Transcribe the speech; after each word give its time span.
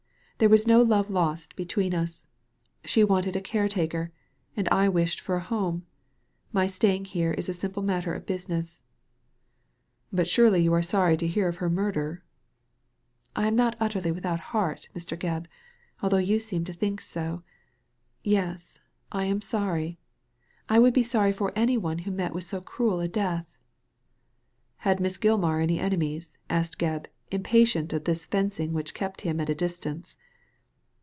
There 0.41 0.49
was 0.49 0.65
no 0.65 0.81
love 0.81 1.11
lost 1.11 1.55
between 1.55 1.93
us. 1.93 2.25
She 2.83 3.03
wanted 3.03 3.35
a 3.35 3.41
caretaker, 3.41 4.11
and 4.57 4.67
I 4.69 4.89
wished 4.89 5.19
for 5.19 5.35
a 5.35 5.39
home. 5.39 5.85
My 6.51 6.65
staying 6.65 7.05
here 7.05 7.31
is 7.33 7.47
a 7.47 7.53
simple 7.53 7.83
matter 7.83 8.15
of 8.15 8.25
business."" 8.25 8.81
But 10.11 10.27
surely 10.27 10.63
you 10.63 10.73
are 10.73 10.81
sorry 10.81 11.15
to 11.17 11.27
hear 11.27 11.47
of 11.47 11.57
her 11.57 11.69
murder? 11.69 12.23
"•*! 13.35 13.43
am 13.45 13.55
not 13.55 13.75
utterly 13.79 14.11
without 14.11 14.39
heart, 14.49 14.89
Mr. 14.95 15.15
Gebb, 15.15 15.45
although 16.01 16.17
you 16.17 16.39
seem 16.39 16.63
to 16.63 16.73
think 16.73 17.01
so. 17.01 17.43
Yes, 18.23 18.79
I 19.11 19.25
am 19.25 19.41
sorry. 19.41 19.99
I 20.67 20.79
would 20.79 20.95
be 20.95 21.03
sorry 21.03 21.33
for 21.33 21.53
any 21.55 21.77
one 21.77 21.99
who 21.99 22.09
met 22.11 22.33
with 22.33 22.45
so 22.45 22.61
cruel 22.61 22.99
a 22.99 23.07
death."" 23.07 23.59
Had 24.77 24.99
Miss 24.99 25.19
Gilmar 25.19 25.59
any 25.61 25.79
enemies?" 25.79 26.35
asked 26.49 26.79
Gebb, 26.79 27.05
impatient 27.29 27.93
of 27.93 28.05
this 28.05 28.25
fencing 28.25 28.73
which 28.73 28.95
kept 28.95 29.21
him 29.21 29.39
at 29.39 29.47
a 29.47 29.53
distance. 29.53 30.17